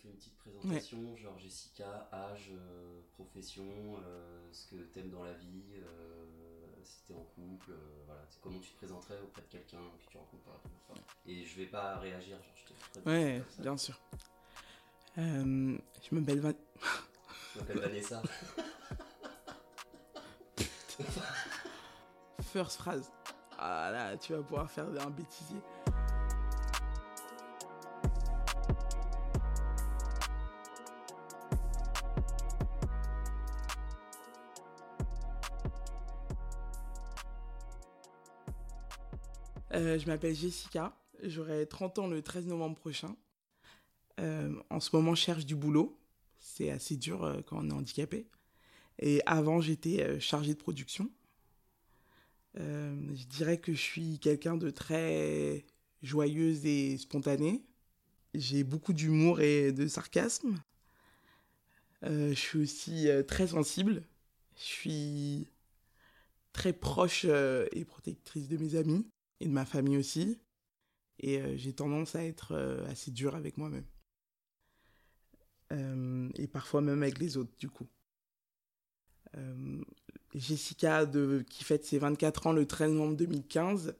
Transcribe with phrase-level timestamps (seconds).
[0.00, 2.50] fait une petite présentation, genre Jessica, âge,
[3.14, 3.96] profession,
[4.52, 5.62] ce que t'aimes dans la vie,
[6.82, 7.72] si t'es en couple,
[8.06, 10.60] voilà, comment tu te présenterais auprès de quelqu'un que tu rencontres
[11.26, 12.54] Et je vais pas réagir, genre
[12.94, 13.98] je te Ouais, bien sûr.
[15.16, 16.52] je m'appelle Van...
[17.54, 18.22] je m'appelle Vanessa.
[22.52, 23.10] First phrase.
[23.58, 25.58] Ah là, tu vas pouvoir faire un bêtisier.
[39.72, 43.16] Euh, je m'appelle Jessica, j'aurai 30 ans le 13 novembre prochain.
[44.18, 45.98] Euh, en ce moment, je cherche du boulot.
[46.38, 48.26] C'est assez dur euh, quand on est handicapé.
[48.98, 51.08] Et avant, j'étais chargée de production.
[52.56, 55.64] je dirais que je suis quelqu'un de très
[56.02, 57.64] joyeuse et spontané.
[58.34, 60.62] J'ai beaucoup d'humour et de sarcasme.
[62.02, 64.02] je suis aussi très sensible.
[64.56, 65.48] Je suis
[66.52, 69.06] très proche et protectrice de mes amis
[69.40, 70.38] et de ma famille aussi.
[71.18, 73.84] Et euh, j'ai tendance à être euh, assez dur avec moi-même.
[75.72, 77.86] Euh, et parfois même avec les autres, du coup.
[80.34, 83.94] Jessica, de, qui fête ses 24 ans le 13 novembre 2015,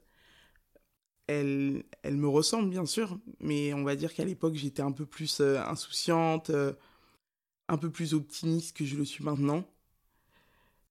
[1.27, 5.05] elle, elle me ressemble bien sûr, mais on va dire qu'à l'époque j'étais un peu
[5.05, 6.51] plus insouciante,
[7.69, 9.65] un peu plus optimiste que je le suis maintenant.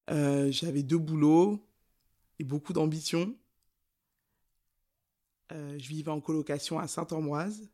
[0.09, 1.63] J'avais deux boulots
[2.39, 3.37] et beaucoup d'ambition.
[5.53, 7.69] Euh, je vivais en colocation à Saint-Ambroise.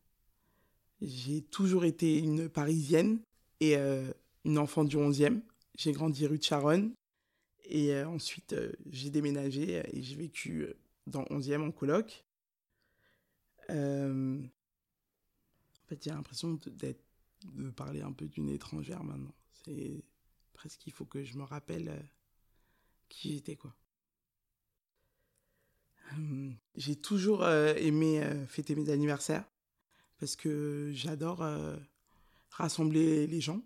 [1.03, 3.21] J'ai toujours été une Parisienne
[3.61, 4.11] et euh,
[4.45, 5.41] une enfant du 11e.
[5.77, 6.95] J'ai grandi rue de Charonne.
[7.65, 8.55] Et euh, ensuite,
[8.91, 10.67] j'ai déménagé et j'ai vécu
[11.07, 12.25] dans le 11e en coloc.
[13.69, 14.49] En
[15.89, 16.97] fait, j'ai l'impression de,
[17.45, 19.35] de parler un peu d'une étrangère maintenant.
[19.65, 20.05] C'est
[20.53, 21.93] presque il faut que je me rappelle
[23.09, 23.75] qui j'étais, quoi.
[26.77, 29.45] J'ai toujours aimé fêter mes anniversaires
[30.19, 31.45] parce que j'adore
[32.51, 33.63] rassembler les gens.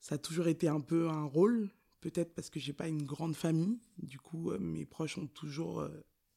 [0.00, 1.70] Ça a toujours été un peu un rôle,
[2.00, 3.78] peut-être parce que j'ai pas une grande famille.
[3.98, 5.88] Du coup, mes proches ont toujours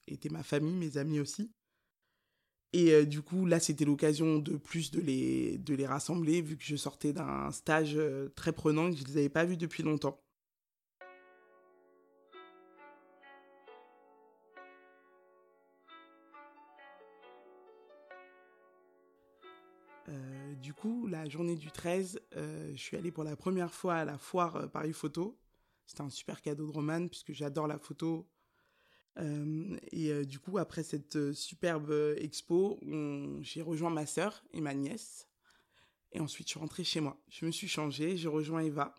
[0.07, 1.51] été ma famille, mes amis aussi.
[2.73, 6.63] Et du coup, là, c'était l'occasion de plus de les, de les rassembler, vu que
[6.63, 7.99] je sortais d'un stage
[8.35, 10.21] très prenant et que je ne les avais pas vus depuis longtemps.
[20.61, 24.05] Du coup, la journée du 13, euh, je suis allée pour la première fois à
[24.05, 25.39] la foire euh, Paris Photo.
[25.85, 28.27] C'était un super cadeau de Roman puisque j'adore la photo.
[29.19, 32.79] Euh, et du coup, après cette superbe expo,
[33.41, 35.27] j'ai rejoint ma sœur et ma nièce.
[36.11, 37.17] Et ensuite, je suis rentrée chez moi.
[37.29, 38.93] Je me suis changée, j'ai rejoint Eva.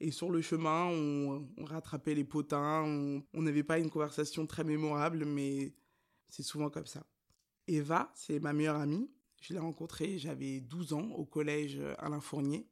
[0.00, 2.82] Et sur le chemin, on, rattrapait les potins.
[3.32, 5.72] On n'avait pas une conversation très mémorable, mais
[6.28, 7.06] c'est souvent comme ça.
[7.68, 9.08] Eva, c'est ma meilleure amie.
[9.42, 12.64] Je l'ai rencontré, j'avais 12 ans, au collège Alain Fournier,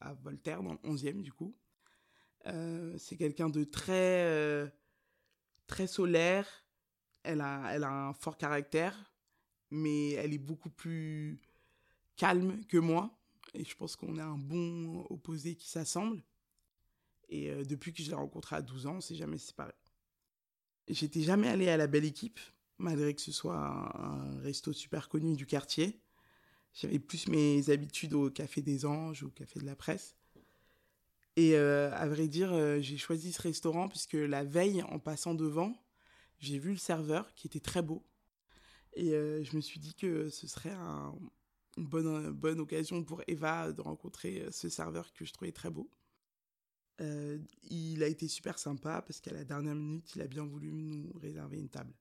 [0.00, 1.54] à Voltaire, dans le 11e du coup.
[2.46, 4.66] Euh, c'est quelqu'un de très, euh,
[5.66, 6.48] très solaire.
[7.22, 9.12] Elle a, elle a un fort caractère,
[9.70, 11.38] mais elle est beaucoup plus
[12.16, 13.14] calme que moi.
[13.52, 16.22] Et je pense qu'on a un bon opposé qui s'assemble.
[17.28, 19.74] Et euh, depuis que je l'ai rencontré à 12 ans, on s'est jamais séparés.
[20.88, 22.40] J'étais jamais allé à la belle équipe,
[22.78, 26.00] malgré que ce soit un resto super connu du quartier.
[26.76, 30.14] J'avais plus mes habitudes au Café des Anges, au Café de la Presse.
[31.36, 35.34] Et euh, à vrai dire, euh, j'ai choisi ce restaurant puisque la veille, en passant
[35.34, 35.74] devant,
[36.38, 38.04] j'ai vu le serveur qui était très beau.
[38.92, 40.74] Et euh, je me suis dit que ce serait
[41.78, 45.90] une bonne, bonne occasion pour Eva de rencontrer ce serveur que je trouvais très beau.
[47.70, 51.10] il a été super sympa parce qu'à la dernière minute, il a bien voulu nous
[51.20, 51.94] réserver une table.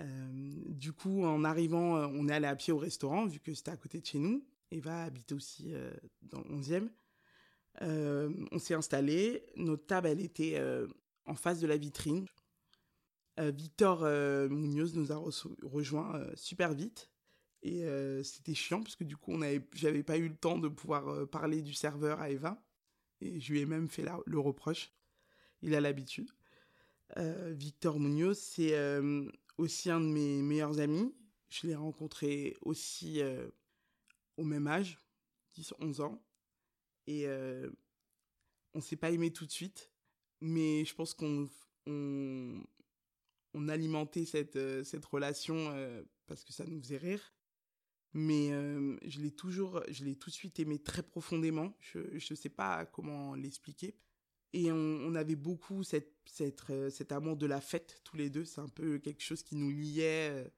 [0.00, 0.28] Euh,
[0.68, 3.70] du coup, en arrivant, euh, on est allé à pied au restaurant, vu que c'était
[3.70, 4.44] à côté de chez nous.
[4.70, 5.92] Eva habite aussi euh,
[6.22, 6.88] dans le 11e.
[7.80, 9.44] on s'est installé.
[9.56, 10.60] Notre table, elle était
[11.26, 12.26] en face de la vitrine.
[13.38, 14.02] Victor
[14.48, 15.20] Munoz nous a
[15.62, 17.10] rejoint super vite.
[17.62, 17.84] Et
[18.22, 19.36] c'était chiant, parce que du coup,
[19.74, 22.62] j'avais pas eu le temps de pouvoir parler du serveur à Eva.
[23.20, 24.92] Et je lui ai même fait le reproche.
[25.62, 26.30] Il a l'habitude.
[27.16, 28.76] Victor Munoz, c'est
[29.58, 31.14] aussi un de mes meilleurs amis.
[31.48, 33.48] Je l'ai rencontré aussi euh,
[34.36, 34.98] au même âge,
[35.56, 36.22] 10-11 ans.
[37.06, 37.70] Et euh,
[38.72, 39.92] on s'est pas aimé tout de suite,
[40.40, 41.48] mais je pense qu'on
[41.86, 45.72] on, alimentait cette, euh, cette relation
[46.26, 47.34] parce que ça nous faisait rire.
[48.14, 48.48] mais
[49.02, 51.76] je l'ai toujours, je l'ai tout de suite aimé très profondément.
[51.80, 53.96] Je ne sais pas comment l'expliquer.
[54.56, 58.44] Et on, avait beaucoup cette, cette, cet amour de la fête tous les deux.
[58.44, 60.48] C'est un peu quelque chose qui nous liait,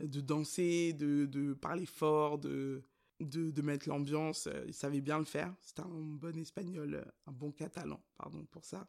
[0.00, 2.82] de danser, de, de parler fort, de,
[3.20, 4.48] de, de mettre l'ambiance.
[4.66, 5.54] Il savait bien le faire.
[5.62, 8.88] C'était un bon espagnol, un bon catalan, pardon pour ça.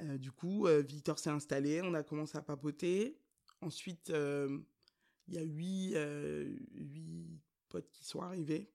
[0.00, 3.18] Euh, du coup, euh, Victor s'est installé, on a commencé à papoter.
[3.60, 4.58] Ensuite, euh,
[5.28, 5.96] il y a huit,
[6.74, 8.70] huit potes qui sont arrivés.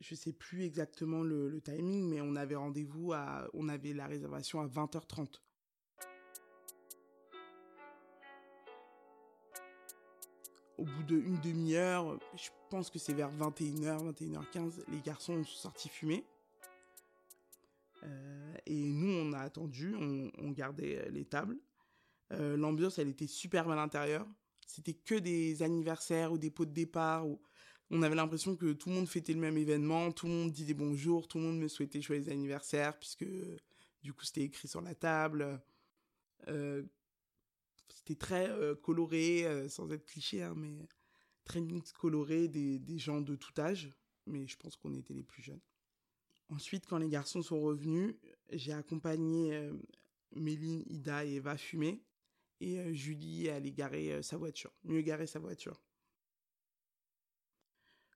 [0.00, 4.60] Je sais plus exactement le, timing, mais on avait rendez-vous à, on avait la réservation
[4.60, 5.40] à 20h30.
[10.78, 15.88] Au bout d'une demi-heure, je pense que c'est vers 21h, 21h15, les garçons sont sortis
[15.88, 16.24] fumer.
[18.04, 21.58] Euh, et nous, on a attendu, on, gardait les tables.
[22.32, 24.24] Euh, l'ambiance, elle était superbe à l'intérieur.
[24.66, 27.26] C'était que des anniversaires ou des pots de départ.
[27.26, 27.40] Où
[27.90, 30.74] on avait l'impression que tout le monde fêtait le même événement, tout le monde disait
[30.74, 33.26] bonjour, tout le monde me souhaitait joyeux anniversaire, puisque
[34.02, 35.60] du coup, c'était écrit sur la table.
[37.88, 38.50] c'était très
[38.82, 40.86] coloré, sans être cliché, hein, mais
[41.44, 43.90] très mix coloré, des, des gens de tout âge.
[44.26, 45.60] Mais je pense qu'on était les plus jeunes.
[46.50, 48.14] Ensuite, quand les garçons sont revenus,
[48.50, 49.72] j'ai accompagné euh,
[50.34, 52.02] Méline, Ida et Eva fumer.
[52.60, 55.80] Et euh, Julie aller garer euh, sa voiture, mieux garer sa voiture.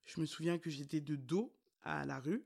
[0.04, 2.44] Je me souviens que j'étais de dos à la rue,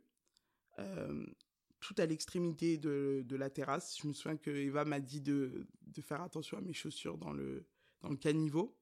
[1.80, 3.98] tout à l'extrémité de, la terrasse.
[4.00, 5.66] Je me souviens que Eva m'a dit de,
[6.02, 7.66] faire attention à mes chaussures dans le,
[8.20, 8.76] caniveau.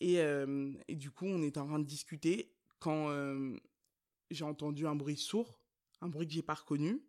[0.00, 0.16] Et,
[0.88, 3.08] et, du coup, on était en train de discuter quand
[4.30, 5.58] j'ai entendu un bruit sourd
[6.04, 7.02] un bruit que j'ai pas reconnu.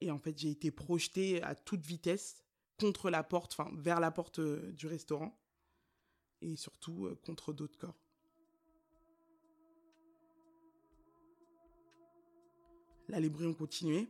[0.00, 2.44] Et en fait, j'ai été projeté à toute vitesse
[2.78, 5.38] contre la porte, enfin vers la porte euh, du restaurant,
[6.40, 8.01] et surtout euh, contre d'autres corps.
[13.12, 14.08] Là, les bruits ont continué.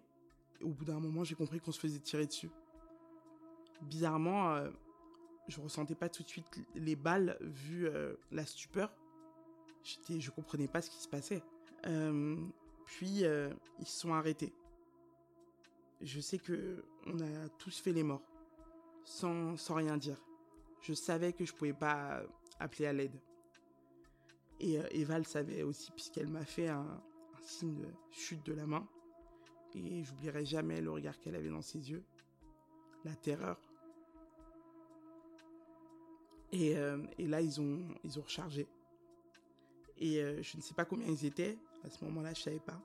[0.62, 2.48] au bout d'un moment, j'ai compris qu'on se faisait tirer dessus.
[3.82, 4.70] Bizarrement, je euh,
[5.48, 7.88] je ressentais pas tout de suite les balles vu
[8.30, 8.90] la stupeur.
[9.82, 11.42] J'étais, je comprenais pas ce qui se passait.
[12.86, 14.52] Puis euh, ils se sont arrêtés.
[16.00, 18.22] Je sais que on a tous fait les morts,
[19.04, 20.22] sans, sans rien dire.
[20.80, 22.22] Je savais que je pouvais pas
[22.58, 23.18] appeler à l'aide.
[24.60, 27.02] Et euh, Eva le savait aussi puisqu'elle m'a fait un,
[27.42, 28.86] signe de chute de la main.
[29.74, 32.04] Et j'oublierai jamais le regard qu'elle avait dans ses yeux,
[33.04, 33.58] la terreur.
[36.52, 38.68] Et, euh, et là ils ont ils ont rechargé.
[39.98, 42.80] Et je ne sais pas combien ils étaient, à ce moment-là, je savais pas.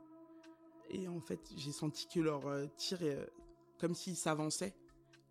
[0.89, 3.25] Et en fait, j'ai senti que leur euh, tir, euh,
[3.77, 4.73] comme s'ils s'avançaient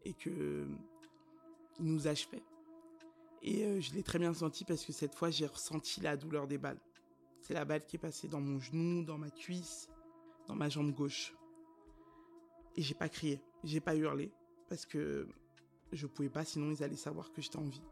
[0.05, 0.67] et que euh,
[1.81, 2.43] nous achevaient.
[3.43, 6.59] Et je l'ai très bien senti parce que cette fois, j'ai ressenti la douleur des
[6.59, 6.81] balles.
[7.47, 9.89] C'est la balle qui est passée dans mon genou, dans ma cuisse,
[10.49, 11.33] dans ma jambe gauche.
[12.75, 14.33] Et j'ai pas crié, j'ai pas hurlé
[14.69, 15.29] parce que
[15.93, 17.85] je pouvais pas, sinon ils allaient savoir que j'étais en vie.